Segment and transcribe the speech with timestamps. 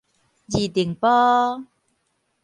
[0.51, 1.07] 二重埔